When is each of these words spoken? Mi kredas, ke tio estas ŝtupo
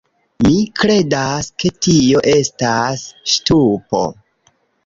Mi 0.45 0.53
kredas, 0.79 1.49
ke 1.63 1.71
tio 1.87 2.23
estas 2.33 3.07
ŝtupo 3.35 4.05